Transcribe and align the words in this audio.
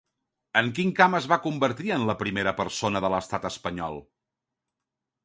En 0.59 0.69
quin 0.77 0.93
camp 0.99 1.17
es 1.19 1.27
va 1.33 1.37
convertir 1.43 1.93
en 1.97 2.05
la 2.11 2.15
primera 2.21 2.53
persona 2.63 3.03
de 3.07 3.13
l'estat 3.15 3.47
espanyol? 3.51 4.01